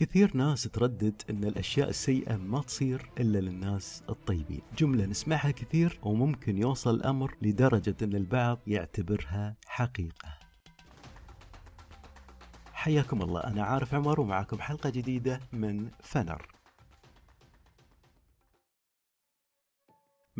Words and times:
كثير 0.00 0.36
ناس 0.36 0.62
تردد 0.62 1.22
إن 1.30 1.44
الأشياء 1.44 1.88
السيئة 1.88 2.36
ما 2.36 2.60
تصير 2.60 3.10
إلا 3.20 3.38
للناس 3.38 4.02
الطيبين. 4.08 4.60
جملة 4.78 5.06
نسمعها 5.06 5.50
كثير 5.50 5.98
وممكن 6.02 6.58
يوصل 6.58 6.94
الامر 6.94 7.36
لدرجة 7.42 7.96
إن 8.02 8.14
البعض 8.14 8.58
يعتبرها 8.66 9.56
حقيقة. 9.66 10.38
حياكم 12.72 13.22
الله 13.22 13.40
أنا 13.40 13.62
عارف 13.62 13.94
عمر 13.94 14.20
ومعكم 14.20 14.60
حلقة 14.60 14.90
جديدة 14.90 15.40
من 15.52 15.90
فنر. 16.02 16.59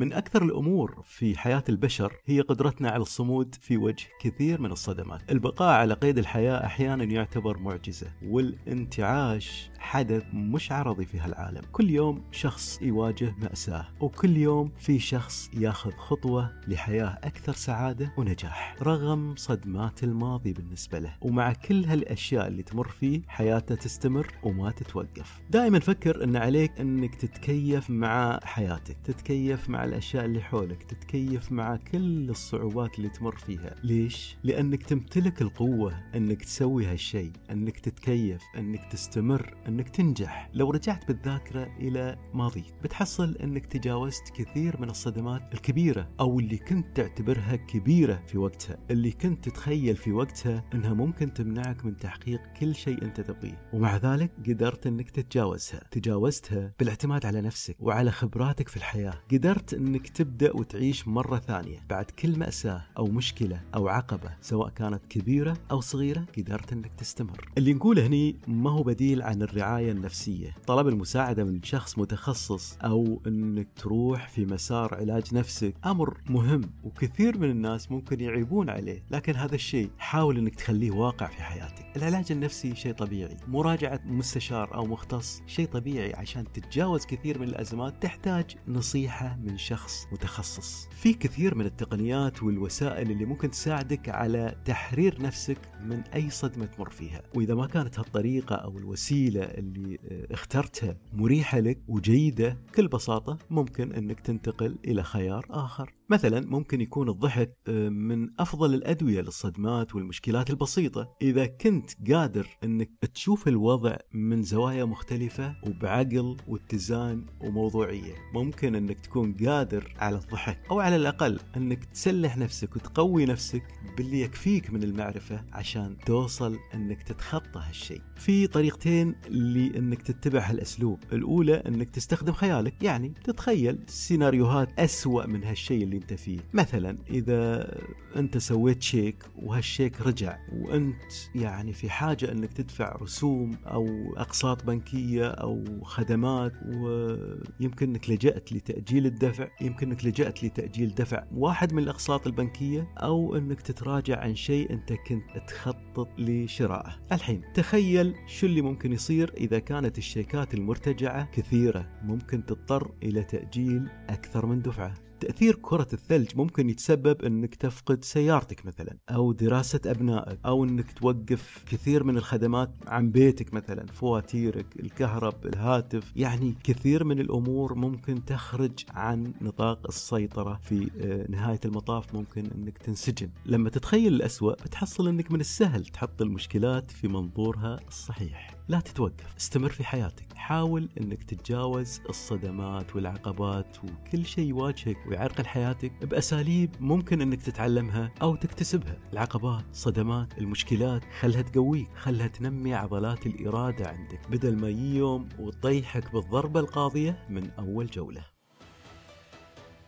من 0.00 0.12
أكثر 0.12 0.42
الأمور 0.42 1.02
في 1.04 1.38
حياة 1.38 1.64
البشر 1.68 2.16
هي 2.26 2.40
قدرتنا 2.40 2.90
على 2.90 3.02
الصمود 3.02 3.54
في 3.60 3.76
وجه 3.76 4.06
كثير 4.20 4.60
من 4.60 4.72
الصدمات. 4.72 5.20
البقاء 5.30 5.68
على 5.68 5.94
قيد 5.94 6.18
الحياة 6.18 6.66
أحيانا 6.66 7.04
يعتبر 7.04 7.58
معجزة 7.58 8.06
والانتعاش 8.22 9.70
حدث 9.78 10.24
مش 10.32 10.72
عرضي 10.72 11.04
في 11.04 11.18
هالعالم. 11.18 11.62
كل 11.72 11.90
يوم 11.90 12.22
شخص 12.32 12.82
يواجه 12.82 13.34
مأساة 13.42 13.86
وكل 14.00 14.36
يوم 14.36 14.72
في 14.76 14.98
شخص 14.98 15.50
ياخذ 15.54 15.90
خطوة 15.90 16.52
لحياة 16.68 17.18
أكثر 17.24 17.52
سعادة 17.52 18.12
ونجاح. 18.16 18.76
رغم 18.82 19.34
صدمات 19.36 20.04
الماضي 20.04 20.52
بالنسبة 20.52 20.98
له 20.98 21.16
ومع 21.20 21.52
كل 21.52 21.84
هالأشياء 21.84 22.46
اللي 22.46 22.62
تمر 22.62 22.88
فيه 22.88 23.22
حياته 23.28 23.74
تستمر 23.74 24.34
وما 24.42 24.70
تتوقف. 24.70 25.40
دائما 25.50 25.78
فكر 25.78 26.24
أن 26.24 26.36
عليك 26.36 26.80
أنك 26.80 27.14
تتكيف 27.14 27.90
مع 27.90 28.40
حياتك 28.44 28.96
تتكيف 29.04 29.70
مع 29.70 29.89
الأشياء 29.90 30.24
اللي 30.24 30.40
حولك 30.40 30.82
تتكيف 30.82 31.52
مع 31.52 31.76
كل 31.76 32.30
الصعوبات 32.30 32.98
اللي 32.98 33.08
تمر 33.08 33.36
فيها. 33.36 33.74
ليش؟ 33.84 34.36
لأنك 34.44 34.82
تمتلك 34.82 35.42
القوة 35.42 35.94
أنك 36.14 36.42
تسوي 36.42 36.86
هالشيء 36.86 37.32
أنك 37.50 37.80
تتكيف 37.80 38.42
أنك 38.58 38.92
تستمر 38.92 39.56
أنك 39.68 39.88
تنجح. 39.88 40.50
لو 40.54 40.70
رجعت 40.70 41.08
بالذاكرة 41.08 41.76
إلى 41.78 42.16
ماضيك 42.34 42.74
بتحصل 42.82 43.36
أنك 43.36 43.66
تجاوزت 43.66 44.30
كثير 44.34 44.80
من 44.80 44.90
الصدمات 44.90 45.54
الكبيرة 45.54 46.08
أو 46.20 46.40
اللي 46.40 46.56
كنت 46.56 46.96
تعتبرها 46.96 47.56
كبيرة 47.56 48.22
في 48.26 48.38
وقتها. 48.38 48.76
اللي 48.90 49.10
كنت 49.10 49.48
تتخيل 49.48 49.96
في 49.96 50.12
وقتها 50.12 50.64
أنها 50.74 50.94
ممكن 50.94 51.32
تمنعك 51.32 51.84
من 51.84 51.96
تحقيق 51.96 52.40
كل 52.60 52.74
شيء 52.74 53.02
أنت 53.02 53.20
تبغيه. 53.20 53.68
ومع 53.72 53.96
ذلك 53.96 54.30
قدرت 54.48 54.86
أنك 54.86 55.10
تتجاوزها. 55.10 55.80
تجاوزتها 55.90 56.72
بالاعتماد 56.78 57.26
على 57.26 57.40
نفسك 57.40 57.76
وعلى 57.80 58.10
خبراتك 58.10 58.68
في 58.68 58.76
الحياة. 58.76 59.14
قدرت 59.32 59.74
أنك 59.80 60.08
تبدأ 60.08 60.56
وتعيش 60.56 61.08
مرة 61.08 61.38
ثانية 61.38 61.78
بعد 61.90 62.04
كل 62.04 62.38
مأساة 62.38 62.82
أو 62.98 63.06
مشكلة 63.06 63.60
أو 63.74 63.88
عقبة 63.88 64.30
سواء 64.40 64.68
كانت 64.68 65.00
كبيرة 65.08 65.56
أو 65.70 65.80
صغيرة 65.80 66.24
قدرت 66.38 66.72
أنك 66.72 66.92
تستمر. 66.98 67.50
اللي 67.58 67.74
نقوله 67.74 68.06
هني 68.06 68.36
ما 68.46 68.70
هو 68.70 68.82
بديل 68.82 69.22
عن 69.22 69.42
الرعاية 69.42 69.92
النفسية. 69.92 70.54
طلب 70.66 70.88
المساعدة 70.88 71.44
من 71.44 71.62
شخص 71.62 71.98
متخصص 71.98 72.78
أو 72.84 73.22
أنك 73.26 73.68
تروح 73.76 74.28
في 74.28 74.44
مسار 74.44 74.94
علاج 74.94 75.34
نفسك 75.34 75.74
أمر 75.84 76.20
مهم 76.26 76.60
وكثير 76.84 77.38
من 77.38 77.50
الناس 77.50 77.90
ممكن 77.90 78.20
يعيبون 78.20 78.70
عليه. 78.70 79.02
لكن 79.10 79.34
هذا 79.34 79.54
الشيء 79.54 79.90
حاول 79.98 80.38
أنك 80.38 80.54
تخليه 80.54 80.90
واقع 80.90 81.26
في 81.26 81.42
حياتك. 81.42 81.96
العلاج 81.96 82.32
النفسي 82.32 82.74
شيء 82.74 82.92
طبيعي. 82.92 83.36
مراجعة 83.48 84.00
مستشار 84.04 84.74
أو 84.74 84.86
مختص 84.86 85.42
شيء 85.46 85.66
طبيعي 85.66 86.14
عشان 86.14 86.52
تتجاوز 86.52 87.06
كثير 87.06 87.38
من 87.38 87.48
الأزمات 87.48 88.02
تحتاج 88.02 88.56
نصيحة 88.68 89.38
من 89.44 89.58
شخص 89.60 90.06
متخصص. 90.12 90.88
في 90.90 91.12
كثير 91.12 91.54
من 91.54 91.66
التقنيات 91.66 92.42
والوسائل 92.42 93.10
اللي 93.10 93.24
ممكن 93.24 93.50
تساعدك 93.50 94.08
على 94.08 94.56
تحرير 94.64 95.22
نفسك 95.22 95.58
من 95.84 96.00
أي 96.14 96.30
صدمة 96.30 96.66
تمر 96.66 96.90
فيها. 96.90 97.22
وإذا 97.34 97.54
ما 97.54 97.66
كانت 97.66 97.98
هالطريقة 97.98 98.56
أو 98.56 98.78
الوسيلة 98.78 99.40
اللي 99.40 99.98
اخترتها 100.30 100.96
مريحة 101.12 101.60
لك 101.60 101.78
وجيدة 101.88 102.58
بكل 102.68 102.88
بساطة 102.88 103.38
ممكن 103.50 103.92
أنك 103.92 104.20
تنتقل 104.20 104.78
إلى 104.84 105.02
خيار 105.02 105.46
آخر. 105.50 105.92
مثلا 106.08 106.46
ممكن 106.46 106.80
يكون 106.80 107.08
الضحك 107.08 107.56
من 107.90 108.40
أفضل 108.40 108.74
الأدوية 108.74 109.20
للصدمات 109.20 109.94
والمشكلات 109.94 110.50
البسيطة. 110.50 111.16
إذا 111.22 111.46
كنت 111.46 112.10
قادر 112.12 112.48
أنك 112.64 112.90
تشوف 113.14 113.48
الوضع 113.48 113.96
من 114.12 114.42
زوايا 114.42 114.84
مختلفة 114.84 115.56
وبعقل 115.66 116.36
واتزان 116.46 117.26
وموضوعية 117.40 118.14
ممكن 118.34 118.74
أنك 118.74 119.00
تكون 119.00 119.34
قادر 119.34 119.49
على 119.98 120.16
الضحك. 120.16 120.58
أو 120.70 120.80
على 120.80 120.96
الأقل 120.96 121.40
أنك 121.56 121.84
تسلح 121.84 122.36
نفسك 122.36 122.76
وتقوي 122.76 123.26
نفسك 123.26 123.62
باللي 123.96 124.20
يكفيك 124.20 124.70
من 124.70 124.82
المعرفة 124.82 125.44
عشان 125.52 125.96
توصل 126.06 126.58
أنك 126.74 127.02
تتخطى 127.02 127.60
هالشيء. 127.68 128.00
في 128.16 128.46
طريقتين 128.46 129.14
لأنك 129.28 130.02
تتبع 130.02 130.40
هالأسلوب. 130.50 130.98
الأولى 131.12 131.54
أنك 131.54 131.90
تستخدم 131.90 132.32
خيالك 132.32 132.82
يعني 132.82 133.12
تتخيل 133.24 133.78
سيناريوهات 133.86 134.78
أسوأ 134.78 135.26
من 135.26 135.44
هالشيء 135.44 135.84
اللي 135.84 135.96
أنت 135.96 136.12
فيه. 136.14 136.38
مثلا 136.52 136.98
إذا 137.10 137.70
أنت 138.16 138.38
سويت 138.38 138.82
شيك 138.82 139.24
وهالشيك 139.36 140.00
رجع 140.00 140.38
وأنت 140.52 141.12
يعني 141.34 141.72
في 141.72 141.90
حاجة 141.90 142.32
أنك 142.32 142.52
تدفع 142.52 142.96
رسوم 142.96 143.56
أو 143.66 144.14
أقساط 144.16 144.64
بنكية 144.64 145.26
أو 145.28 145.64
خدمات 145.82 146.52
ويمكن 146.66 147.88
أنك 147.88 148.10
لجأت 148.10 148.52
لتأجيل 148.52 149.06
الدفع 149.06 149.39
يمكن 149.60 149.90
انك 149.90 150.04
لجأت 150.04 150.44
لتأجيل 150.44 150.94
دفع 150.94 151.24
واحد 151.34 151.72
من 151.72 151.82
الأقساط 151.82 152.26
البنكية 152.26 152.88
أو 152.98 153.36
أنك 153.36 153.60
تتراجع 153.60 154.20
عن 154.20 154.34
شيء 154.34 154.72
أنت 154.72 154.92
كنت 154.92 155.38
تخطط 155.46 156.08
لشرائه 156.18 156.96
الحين 157.12 157.42
تخيل 157.54 158.14
شو 158.26 158.46
اللي 158.46 158.62
ممكن 158.62 158.92
يصير 158.92 159.32
إذا 159.36 159.58
كانت 159.58 159.98
الشيكات 159.98 160.54
المرتجعة 160.54 161.30
كثيرة. 161.32 161.86
ممكن 162.02 162.46
تضطر 162.46 162.90
إلى 163.02 163.22
تأجيل 163.22 163.88
أكثر 164.08 164.46
من 164.46 164.62
دفعة. 164.62 165.09
تأثير 165.20 165.54
كرة 165.62 165.88
الثلج 165.92 166.36
ممكن 166.36 166.70
يتسبب 166.70 167.24
إنك 167.24 167.54
تفقد 167.54 168.04
سيارتك 168.04 168.66
مثلا 168.66 168.96
أو 169.10 169.32
دراسة 169.32 169.80
أبنائك 169.86 170.38
أو 170.46 170.64
إنك 170.64 170.92
توقف 170.92 171.64
كثير 171.70 172.04
من 172.04 172.16
الخدمات 172.16 172.70
عن 172.86 173.10
بيتك 173.10 173.54
مثلا 173.54 173.86
فواتيرك 173.86 174.66
الكهرب 174.80 175.46
الهاتف. 175.46 176.12
يعني 176.16 176.54
كثير 176.64 177.04
من 177.04 177.20
الأمور 177.20 177.74
ممكن 177.74 178.24
تخرج 178.24 178.84
عن 178.90 179.32
نطاق 179.40 179.86
السيطرة 179.88 180.60
في 180.62 180.90
نهاية 181.28 181.60
المطاف. 181.64 182.14
ممكن 182.14 182.46
إنك 182.54 182.78
تنسجن. 182.78 183.30
لما 183.46 183.70
تتخيل 183.70 184.14
الأسوأ 184.14 184.52
بتحصل 184.52 185.08
إنك 185.08 185.32
من 185.32 185.40
السهل 185.40 185.86
تحط 185.86 186.22
المشكلات 186.22 186.90
في 186.90 187.08
منظورها 187.08 187.78
الصحيح. 187.88 188.59
لا 188.70 188.80
تتوقف 188.80 189.36
استمر 189.36 189.68
في 189.68 189.84
حياتك. 189.84 190.32
حاول 190.34 190.88
إنك 191.00 191.24
تتجاوز 191.24 192.00
الصدمات 192.08 192.96
والعقبات 192.96 193.76
وكل 193.84 194.26
شيء 194.26 194.48
يواجهك 194.48 194.96
ويعرقل 195.06 195.46
حياتك 195.46 195.92
بأساليب 196.04 196.70
ممكن 196.80 197.20
إنك 197.20 197.42
تتعلمها 197.42 198.12
أو 198.22 198.36
تكتسبها. 198.36 198.98
العقبات 199.12 199.64
صدمات 199.72 200.38
المشكلات 200.38 201.02
خلها 201.20 201.42
تقويك 201.42 201.88
خلها 201.96 202.26
تنمي 202.26 202.74
عضلات 202.74 203.26
الإرادة 203.26 203.88
عندك. 203.88 204.20
بدل 204.30 204.56
ما 204.56 204.68
يوم 204.68 205.28
وتطيحك 205.38 206.12
بالضربة 206.12 206.60
القاضية 206.60 207.26
من 207.28 207.50
أول 207.50 207.86
جولة. 207.86 208.24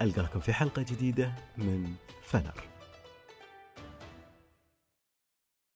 ألقاكم 0.03 0.41
في 0.41 0.53
حلقة 0.53 0.83
جديدة 0.83 1.35
من 1.59 1.95
فنر. 2.23 2.72